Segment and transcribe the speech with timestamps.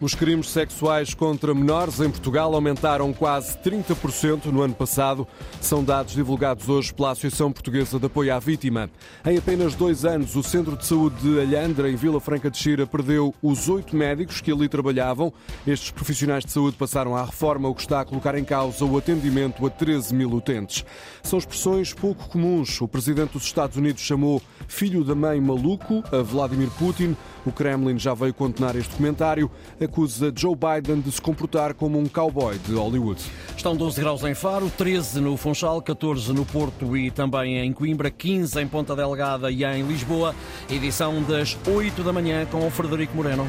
[0.00, 5.26] Os crimes sexuais contra menores em Portugal aumentaram quase 30% no ano passado.
[5.60, 8.88] São dados divulgados hoje pela Associação Portuguesa de Apoio à Vítima.
[9.26, 12.86] Em apenas dois anos, o Centro de Saúde de Alhandra, em Vila Franca de Xira,
[12.86, 15.32] perdeu os oito médicos que ali trabalhavam.
[15.66, 18.96] Estes profissionais de saúde passaram à reforma, o que está a colocar em causa o
[18.96, 20.84] atendimento a 13 mil utentes.
[21.24, 22.80] São expressões pouco comuns.
[22.80, 27.16] O presidente dos Estados Unidos chamou filho da mãe maluco a Vladimir Putin.
[27.44, 29.50] O Kremlin já veio condenar este comentário,
[29.88, 33.20] acusa Joe Biden de se comportar como um cowboy de Hollywood.
[33.56, 38.10] Estão 12 graus em Faro, 13 no Funchal, 14 no Porto e também em Coimbra,
[38.10, 40.34] 15 em Ponta Delgada e em Lisboa.
[40.70, 43.48] Edição das 8 da manhã com o Frederico Moreno.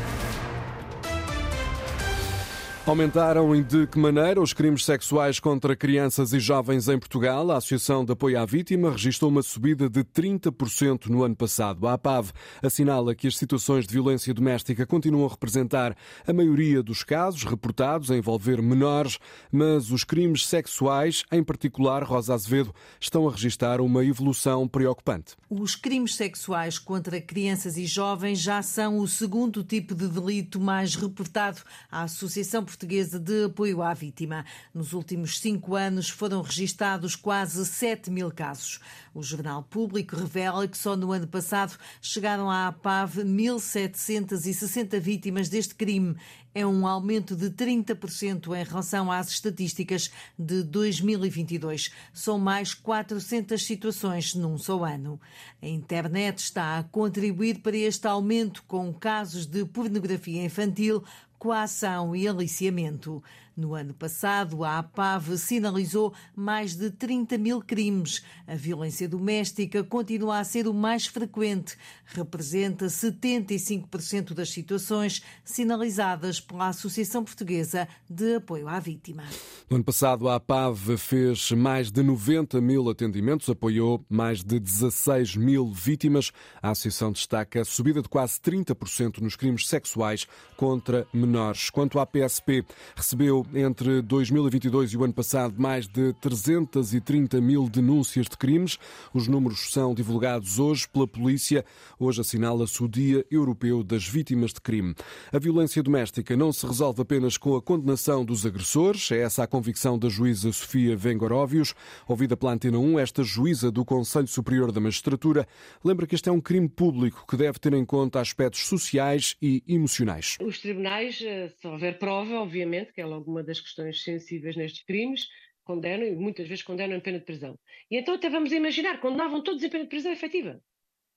[2.90, 7.52] Aumentaram e de que maneira os crimes sexuais contra crianças e jovens em Portugal?
[7.52, 11.88] A Associação de Apoio à Vítima registrou uma subida de 30% no ano passado.
[11.88, 12.32] A APAV
[12.64, 18.10] assinala que as situações de violência doméstica continuam a representar a maioria dos casos reportados
[18.10, 19.20] a envolver menores,
[19.52, 25.36] mas os crimes sexuais, em particular, Rosa Azevedo, estão a registrar uma evolução preocupante.
[25.48, 30.96] Os crimes sexuais contra crianças e jovens já são o segundo tipo de delito mais
[30.96, 31.62] reportado.
[31.92, 34.46] A Associação Portuguesa de Apoio à Vítima.
[34.74, 38.80] Nos últimos cinco anos foram registados quase 7 mil casos.
[39.14, 45.76] O Jornal Público revela que só no ano passado chegaram à APAV 1.760 vítimas deste
[45.76, 46.16] crime.
[46.54, 51.92] É um aumento de 30% em relação às estatísticas de 2022.
[52.12, 55.20] São mais 400 situações num só ano.
[55.62, 61.04] A internet está a contribuir para este aumento com casos de pornografia infantil,
[61.40, 63.24] coação e aliciamento.
[63.60, 68.24] No ano passado, a APAV sinalizou mais de 30 mil crimes.
[68.48, 71.78] A violência doméstica continua a ser o mais frequente.
[72.06, 79.26] Representa 75% das situações sinalizadas pela Associação Portuguesa de Apoio à Vítima.
[79.70, 85.36] No ano passado, a APAV fez mais de 90 mil atendimentos, apoiou mais de 16
[85.36, 86.32] mil vítimas.
[86.62, 90.26] A Associação destaca a subida de quase 30% nos crimes sexuais
[90.56, 91.70] contra menores.
[91.70, 92.64] Quanto à PSP,
[92.96, 98.78] recebeu entre 2022 e o ano passado mais de 330 mil denúncias de crimes.
[99.14, 101.64] Os números são divulgados hoje pela polícia.
[102.00, 104.94] Hoje assinala-se o Dia Europeu das Vítimas de Crime.
[105.32, 109.12] A violência doméstica não se resolve apenas com a condenação dos agressores.
[109.12, 111.74] É essa a convicção da juíza Sofia Vengoróvios.
[112.08, 115.48] Ouvida pela Antena 1, esta juíza do Conselho Superior da Magistratura
[115.84, 119.64] lembra que este é um crime público que deve ter em conta aspectos sociais e
[119.68, 120.38] emocionais.
[120.42, 124.84] Os tribunais, eh, se houver prova, obviamente, que é logo uma das questões sensíveis nestes
[124.84, 125.28] crimes,
[125.64, 127.58] condenam e muitas vezes condenam em pena de prisão.
[127.92, 130.60] E então até vamos imaginar, condenavam todos em pena de prisão efetiva.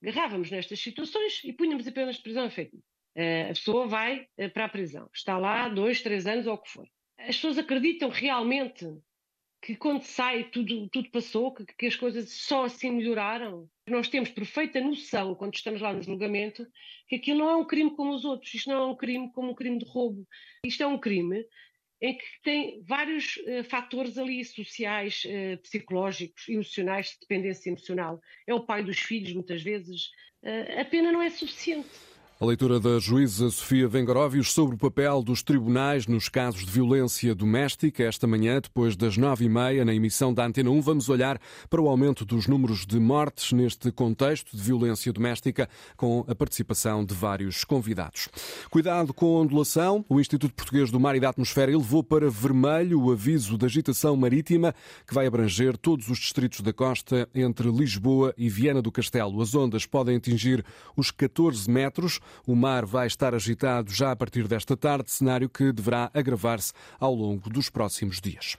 [0.03, 2.83] Agarrávamos nestas situações e punhamos em pena de prisão efetiva.
[3.16, 6.59] Uh, a pessoa vai uh, para a prisão, está lá dois, três anos ou o
[6.59, 6.87] que for.
[7.19, 8.87] As pessoas acreditam realmente
[9.62, 13.69] que quando sai tudo, tudo passou, que, que as coisas só assim melhoraram.
[13.89, 16.66] Nós temos perfeita noção, quando estamos lá no julgamento,
[17.09, 19.53] que aquilo não é um crime como os outros, isto não é um crime como
[19.53, 20.27] um crime de roubo.
[20.65, 21.47] Isto é um crime
[22.03, 28.21] em que tem vários uh, fatores ali sociais, uh, psicológicos, emocionais, de dependência emocional.
[28.45, 30.07] É o pai dos filhos, muitas vezes.
[30.43, 31.89] Uh, a pena não é suficiente.
[32.42, 37.36] A leitura da juíza Sofia Vengaróvios sobre o papel dos tribunais nos casos de violência
[37.36, 38.03] doméstica.
[38.03, 41.80] Esta manhã, depois das nove e meia, na emissão da Antena 1, vamos olhar para
[41.80, 47.14] o aumento dos números de mortes neste contexto de violência doméstica, com a participação de
[47.14, 48.28] vários convidados.
[48.70, 50.04] Cuidado com a ondulação.
[50.09, 54.16] O Instituto Português do Mar e da Atmosfera elevou para vermelho o aviso de agitação
[54.16, 54.74] marítima,
[55.06, 59.41] que vai abranger todos os distritos da costa entre Lisboa e Viana do Castelo.
[59.41, 60.64] As ondas podem atingir
[60.97, 62.19] os 14 metros.
[62.47, 67.15] O mar vai estar agitado já a partir desta tarde, cenário que deverá agravar-se ao
[67.15, 68.56] longo dos próximos dias.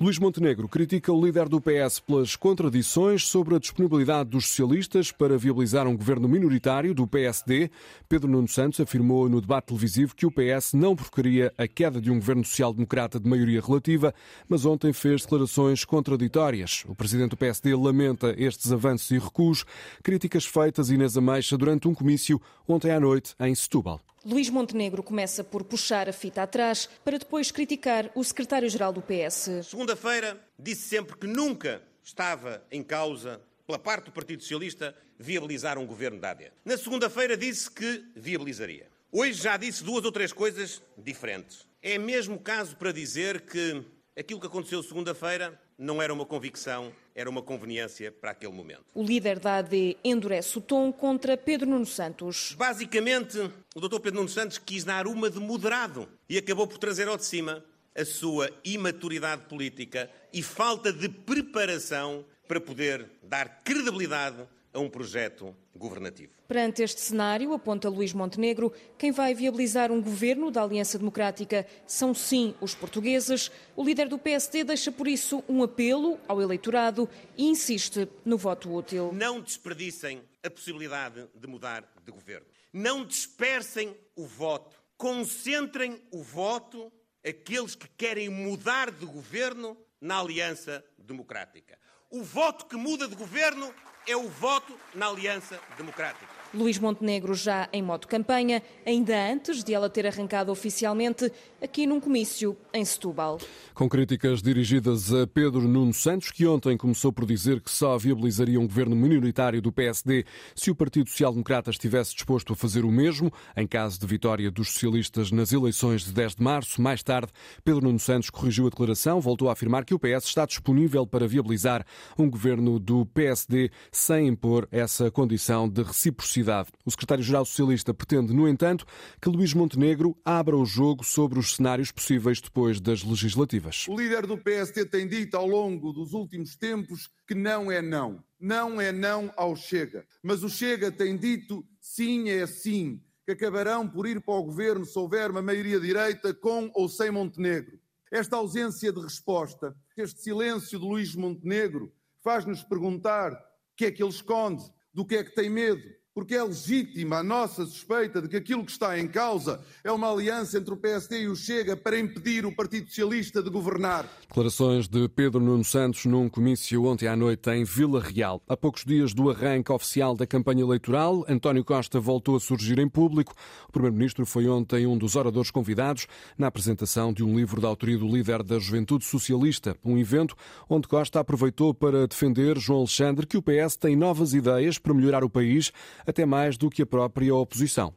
[0.00, 5.36] Luís Montenegro critica o líder do PS pelas contradições sobre a disponibilidade dos socialistas para
[5.36, 7.70] viabilizar um governo minoritário do PSD.
[8.08, 12.10] Pedro Nuno Santos afirmou no debate televisivo que o PS não provocaria a queda de
[12.10, 14.14] um governo social-democrata de maioria relativa,
[14.48, 16.82] mas ontem fez declarações contraditórias.
[16.88, 19.66] O presidente do PSD lamenta estes avanços e recuos,
[20.02, 24.00] críticas feitas Inês Ameixa durante um comício ontem à noite em Setúbal.
[24.24, 29.64] Luís Montenegro começa por puxar a fita atrás para depois criticar o secretário-geral do PS.
[29.64, 35.86] Segunda-feira disse sempre que nunca estava em causa, pela parte do Partido Socialista, viabilizar um
[35.86, 36.52] governo da AD.
[36.64, 38.88] Na segunda-feira disse que viabilizaria.
[39.10, 41.66] Hoje já disse duas ou três coisas diferentes.
[41.82, 43.82] É mesmo caso para dizer que
[44.20, 48.84] aquilo que aconteceu segunda-feira não era uma convicção, era uma conveniência para aquele momento.
[48.94, 52.54] O líder da AD endurece o tom contra Pedro Nuno Santos.
[52.56, 53.38] Basicamente,
[53.74, 53.98] o Dr.
[53.98, 57.64] Pedro Nuno Santos quis dar uma de moderado e acabou por trazer ao de cima
[57.96, 65.54] a sua imaturidade política e falta de preparação para poder dar credibilidade a um projeto
[65.74, 66.32] governativo.
[66.46, 72.14] Perante este cenário, aponta Luís Montenegro, quem vai viabilizar um governo da Aliança Democrática são
[72.14, 73.50] sim os portugueses.
[73.76, 78.72] O líder do PSD deixa por isso um apelo ao eleitorado e insiste no voto
[78.72, 79.12] útil.
[79.12, 82.46] Não desperdicem a possibilidade de mudar de governo.
[82.72, 84.76] Não dispersem o voto.
[84.96, 86.92] Concentrem o voto
[87.26, 91.78] aqueles que querem mudar de governo na Aliança Democrática.
[92.10, 93.72] O voto que muda de governo
[94.10, 96.39] é o voto na Aliança Democrática.
[96.52, 101.30] Luís Montenegro já em modo campanha, ainda antes de ela ter arrancado oficialmente
[101.62, 103.38] aqui num comício em Setúbal.
[103.72, 108.58] Com críticas dirigidas a Pedro Nuno Santos, que ontem começou por dizer que só viabilizaria
[108.58, 110.24] um governo minoritário do PSD
[110.54, 114.50] se o Partido Social Democrata estivesse disposto a fazer o mesmo, em caso de vitória
[114.50, 116.82] dos socialistas nas eleições de 10 de março.
[116.82, 117.30] Mais tarde,
[117.62, 121.28] Pedro Nuno Santos corrigiu a declaração, voltou a afirmar que o PS está disponível para
[121.28, 121.86] viabilizar
[122.18, 126.39] um governo do PSD sem impor essa condição de reciprocidade
[126.84, 128.86] o secretário-geral socialista pretende, no entanto,
[129.20, 133.86] que Luís Montenegro abra o jogo sobre os cenários possíveis depois das legislativas.
[133.88, 138.22] O líder do PSD tem dito ao longo dos últimos tempos que não é não.
[138.38, 140.06] Não é não ao Chega.
[140.22, 144.84] Mas o Chega tem dito sim é sim, que acabarão por ir para o governo
[144.84, 147.78] se houver uma maioria direita com ou sem Montenegro.
[148.10, 151.92] Esta ausência de resposta, este silêncio de Luís Montenegro,
[152.22, 153.36] faz-nos perguntar o
[153.76, 157.22] que é que ele esconde, do que é que tem medo porque é legítima a
[157.22, 161.22] nossa suspeita de que aquilo que está em causa é uma aliança entre o PSD
[161.22, 164.08] e o Chega para impedir o Partido Socialista de governar.
[164.26, 168.42] Declarações de Pedro Nuno Santos num comício ontem à noite em Vila Real.
[168.48, 172.88] A poucos dias do arranque oficial da campanha eleitoral, António Costa voltou a surgir em
[172.88, 173.34] público.
[173.68, 177.96] O Primeiro-Ministro foi ontem um dos oradores convidados na apresentação de um livro da autoria
[177.96, 180.34] do líder da Juventude Socialista, um evento
[180.68, 185.22] onde Costa aproveitou para defender João Alexandre que o PS tem novas ideias para melhorar
[185.22, 185.70] o país
[186.06, 187.94] até mais do que a própria oposição.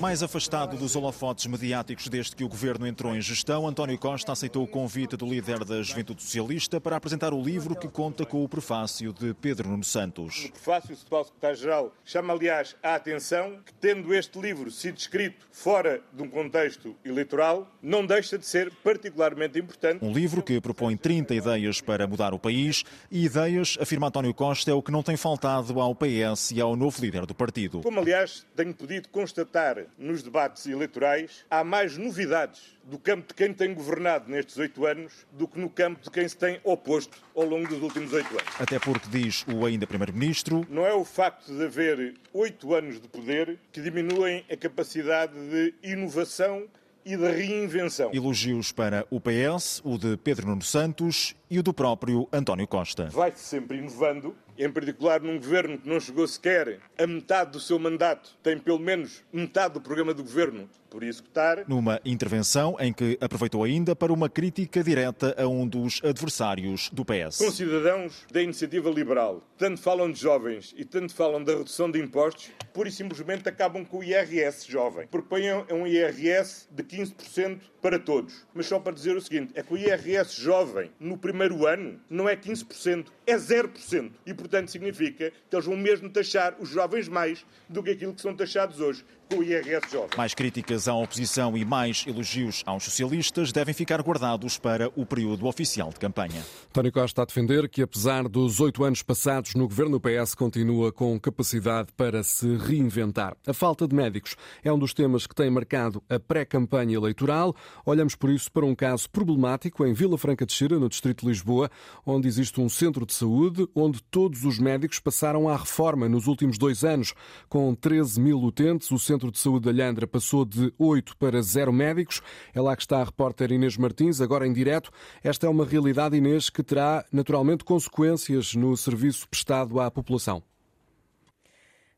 [0.00, 4.62] Mais afastado dos holofotes mediáticos desde que o governo entrou em gestão, António Costa aceitou
[4.62, 8.48] o convite do líder da Juventude Socialista para apresentar o livro que conta com o
[8.48, 10.44] prefácio de Pedro Nuno Santos.
[10.44, 16.00] O prefácio, o secretário-geral, chama aliás a atenção que, tendo este livro sido escrito fora
[16.12, 20.04] de um contexto eleitoral, não deixa de ser particularmente importante.
[20.04, 24.70] Um livro que propõe 30 ideias para mudar o país e ideias, afirma António Costa,
[24.70, 27.80] é o que não tem faltado ao PS e ao novo líder do partido.
[27.80, 33.52] Como, aliás, tenho podido constatar nos debates eleitorais, há mais novidades do campo de quem
[33.52, 37.44] tem governado nestes oito anos do que no campo de quem se tem oposto ao
[37.44, 38.60] longo dos últimos oito anos.
[38.60, 43.08] Até porque, diz o ainda Primeiro-Ministro, não é o facto de haver oito anos de
[43.08, 46.68] poder que diminuem a capacidade de inovação
[47.04, 48.10] e de reinvenção.
[48.12, 53.08] Elogios para o PS, o de Pedro Nuno Santos e o do próprio António Costa.
[53.10, 57.78] Vai-se sempre inovando, em particular num governo que não chegou sequer a metade do seu
[57.78, 61.64] mandato, tem pelo menos metade do programa do governo por executar.
[61.66, 67.02] Numa intervenção em que aproveitou ainda para uma crítica direta a um dos adversários do
[67.02, 67.38] PS.
[67.38, 71.98] Com cidadãos da iniciativa liberal, tanto falam de jovens e tanto falam da redução de
[71.98, 75.06] impostos, pura e simplesmente acabam com o IRS jovem.
[75.06, 78.46] Propõem um IRS de 15% para todos.
[78.52, 82.28] Mas só para dizer o seguinte, é que o IRS jovem no primeiro ano não
[82.28, 84.12] é 15%, é 0%.
[84.26, 88.20] E, portanto, significa que eles vão mesmo taxar os jovens mais do que aquilo que
[88.20, 90.10] são taxados hoje com o IRS jovem.
[90.16, 95.46] Mais críticas à oposição e mais elogios aos socialistas devem ficar guardados para o período
[95.46, 96.44] oficial de campanha.
[96.72, 100.34] Tony Costa está a defender que, apesar dos oito anos passados no governo, o PS
[100.34, 103.36] continua com capacidade para se reinventar.
[103.46, 107.54] A falta de médicos é um dos temas que tem marcado a pré-campanha eleitoral.
[107.86, 111.28] Olhamos por isso para um caso problemático em Vila Franca de Xira, no distrito de
[111.28, 111.70] Lisboa,
[112.04, 116.58] onde existe um centro de saúde onde todos os médicos passaram à reforma nos últimos
[116.58, 117.14] dois anos.
[117.48, 121.72] Com 13 mil utentes, o centro de saúde de Alhandra passou de 8 para 0
[121.72, 122.20] médicos.
[122.54, 124.90] É lá que está a repórter Inês Martins, agora em direto.
[125.22, 130.42] Esta é uma realidade, Inês, que terá naturalmente consequências no serviço prestado à população.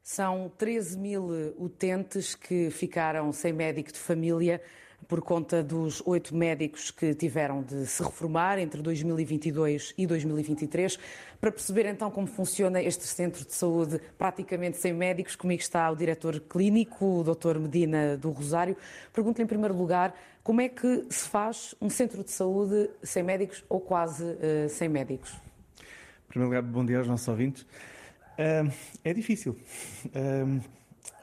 [0.03, 4.61] São 13 mil utentes que ficaram sem médico de família
[5.09, 10.99] por conta dos oito médicos que tiveram de se reformar entre 2022 e 2023.
[11.41, 15.97] Para perceber então como funciona este centro de saúde praticamente sem médicos, comigo está o
[15.97, 17.59] diretor clínico, o Dr.
[17.59, 18.77] Medina do Rosário.
[19.13, 23.65] Pergunto-lhe em primeiro lugar como é que se faz um centro de saúde sem médicos
[23.69, 25.33] ou quase uh, sem médicos?
[25.33, 27.63] Em primeiro lugar, bom dia aos nossos ouvintes.
[27.63, 28.71] Uh,
[29.03, 29.57] é difícil.
[30.07, 30.61] Uh,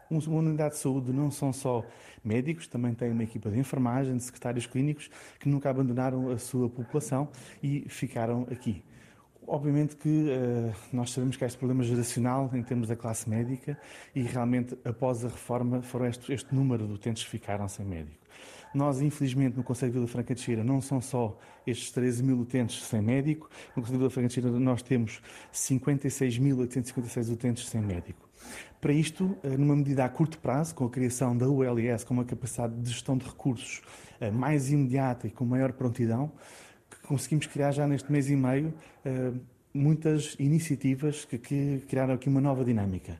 [0.10, 1.86] uma unidade de saúde não são só
[2.24, 5.10] médicos, também tem uma equipa de enfermagem, de secretários clínicos,
[5.40, 7.30] que nunca abandonaram a sua população
[7.62, 8.84] e ficaram aqui.
[9.48, 13.78] Obviamente que uh, nós sabemos que há este problema geracional em termos da classe médica
[14.16, 18.22] e realmente após a reforma foram este, este número de utentes que ficaram sem médico.
[18.74, 21.38] Nós, infelizmente, no Conselho de Vila Franca de Xira, não são só
[21.68, 23.50] estes 13 mil utentes sem médico.
[23.76, 25.22] No Conselho de Vila Franca de Xira, nós temos
[25.54, 28.31] 56.856 utentes sem médico.
[28.82, 32.26] Para isto, eh, numa medida a curto prazo, com a criação da ULS, com uma
[32.26, 33.82] capacidade de gestão de recursos
[34.20, 36.32] eh, mais imediata e com maior prontidão,
[37.04, 38.74] conseguimos criar já neste mês e meio
[39.06, 39.32] eh,
[39.74, 43.18] muitas iniciativas que, que criaram aqui uma nova dinâmica.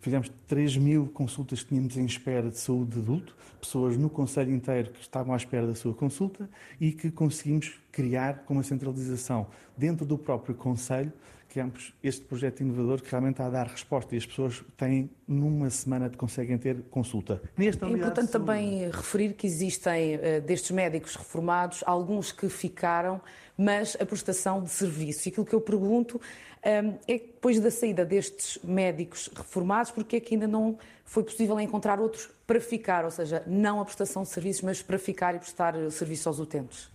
[0.00, 4.52] Fizemos 3 mil consultas que tínhamos em espera de saúde de adulto, pessoas no Conselho
[4.52, 6.50] inteiro que estavam à espera da sua consulta
[6.80, 11.12] e que conseguimos criar com uma centralização dentro do próprio Conselho
[11.52, 15.68] criamos este projeto inovador que realmente está a dar resposta e as pessoas têm, numa
[15.68, 17.42] semana, conseguem ter consulta.
[17.58, 23.20] Nesta é importante também referir que existem, eh, destes médicos reformados, alguns que ficaram,
[23.56, 25.28] mas a prestação de serviço.
[25.28, 26.18] E aquilo que eu pergunto
[26.62, 31.22] ehm, é que depois da saída destes médicos reformados, porque é que ainda não foi
[31.22, 35.34] possível encontrar outros para ficar, ou seja, não a prestação de serviços, mas para ficar
[35.34, 36.90] e prestar serviço aos utentes?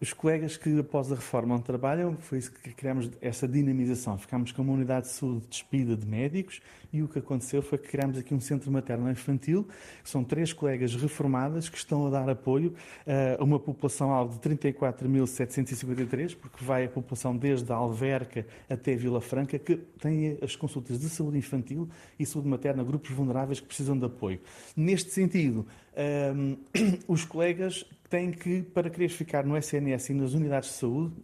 [0.00, 4.16] Os colegas que após a reforma onde trabalham, foi isso que criamos essa dinamização.
[4.16, 6.60] Ficámos com uma unidade de saúde despida de médicos
[6.92, 9.66] e o que aconteceu foi que criámos aqui um centro materno-infantil,
[10.04, 12.74] são três colegas reformadas que estão a dar apoio
[13.38, 19.58] a uma população-alvo de 34.753, porque vai a população desde a Alverca até Vila Franca,
[19.58, 21.88] que tem as consultas de saúde infantil
[22.18, 24.40] e saúde materna, grupos vulneráveis que precisam de apoio.
[24.76, 25.66] Neste sentido,
[26.34, 26.56] um,
[27.12, 31.14] os colegas têm que, para querer ficar no SNS e nas unidades de saúde,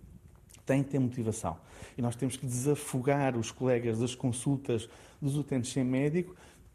[0.67, 1.57] têm que ter motivação.
[1.97, 4.89] E nós temos que desafogar os colegas das consultas
[5.21, 6.35] dos utentes sem médico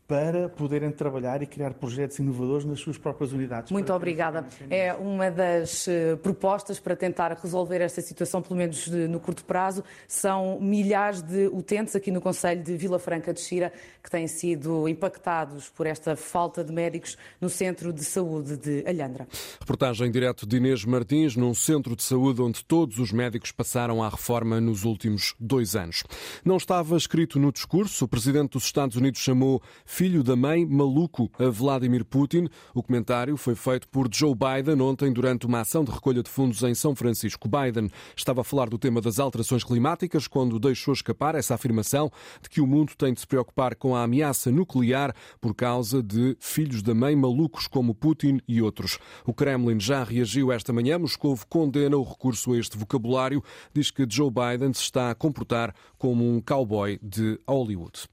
[0.10, 3.72] para poderem trabalhar e criar projetos inovadores nas suas próprias unidades.
[3.72, 4.44] Muito obrigada.
[4.68, 9.84] É uma das eh, propostas para tentar resolver esta situação, pelo menos no curto prazo.
[10.08, 13.72] São milhares de utentes aqui no Conselho de Vila Franca de Xira
[14.04, 19.28] que têm sido impactados por esta falta de médicos no Centro de Saúde de Alhandra.
[19.60, 24.10] Reportagem direto de Inês Martins, num centro de saúde onde todos os médicos passaram à
[24.10, 26.04] reforma nos últimos dois anos.
[26.44, 29.62] Não estava escrito no discurso, o presidente dos Estados Unidos chamou
[30.00, 32.48] filho da mãe maluco a Vladimir Putin.
[32.74, 36.64] O comentário foi feito por Joe Biden ontem durante uma ação de recolha de fundos
[36.64, 37.50] em São Francisco.
[37.50, 42.10] Biden estava a falar do tema das alterações climáticas quando deixou escapar essa afirmação
[42.42, 46.38] de que o mundo tem de se preocupar com a ameaça nuclear por causa de
[46.40, 49.00] filhos da mãe malucos como Putin e outros.
[49.26, 50.98] O Kremlin já reagiu esta manhã.
[50.98, 53.44] Moscou condena o recurso a este vocabulário.
[53.74, 58.08] Diz que Joe Biden se está a comportar como um cowboy de Hollywood.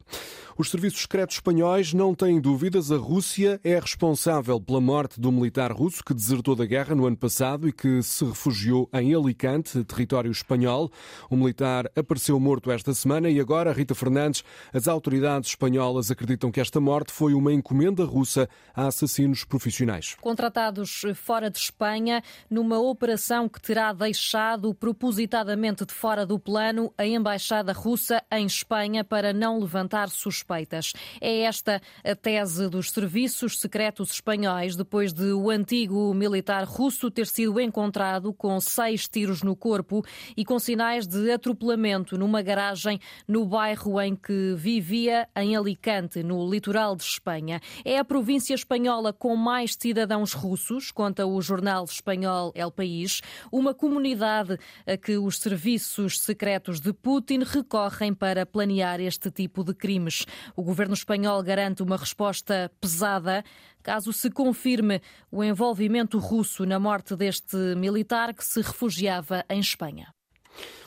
[0.58, 2.90] Os serviços secretos espanhóis não têm dúvidas.
[2.90, 7.16] A Rússia é responsável pela morte do militar russo que desertou da guerra no ano
[7.18, 10.90] passado e que se refugiou em Alicante, território espanhol.
[11.28, 14.42] O militar apareceu morto esta semana e agora, Rita Fernandes,
[14.72, 20.16] as autoridades espanholas acreditam que esta morte foi uma encomenda russa a assassinos profissionais.
[20.20, 27.04] Contratados fora de Espanha, numa operação que terá deixado propositadamente de fora do plano a
[27.04, 30.94] embaixada russa em Espanha para não levantar suspeitas.
[31.20, 37.26] É esta a tese dos serviços secretos espanhóis, depois de o antigo militar russo ter
[37.26, 40.04] sido encontrado com seis tiros no corpo
[40.36, 46.48] e com sinais de atropelamento numa garagem no bairro em que vivia, em Alicante, no
[46.48, 47.60] litoral de Espanha.
[47.84, 53.20] É a província espanhola com mais cidadãos russos, conta o jornal espanhol El País,
[53.50, 59.74] uma comunidade a que os serviços secretos de Putin recorrem para planear este tipo de
[59.74, 60.26] crimes.
[60.54, 63.42] O governo espanhol garante uma resposta pesada
[63.82, 70.15] caso se confirme o envolvimento russo na morte deste militar que se refugiava em Espanha.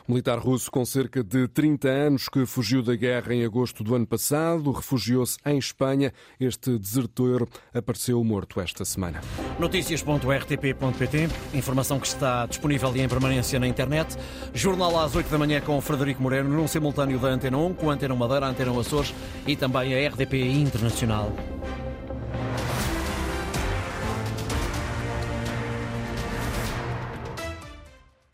[0.09, 4.07] Militar russo com cerca de 30 anos que fugiu da guerra em agosto do ano
[4.07, 6.11] passado, refugiou-se em Espanha.
[6.39, 9.21] Este desertor apareceu morto esta semana.
[9.59, 14.17] Notícias.rtp.pt, informação que está disponível e em permanência na internet.
[14.51, 17.91] Jornal às 8 da manhã com o Frederico Moreno, num simultâneo da Antena 1, com
[17.91, 19.13] a Antena Madeira, a Antena Açores
[19.45, 21.31] e também a RDP Internacional.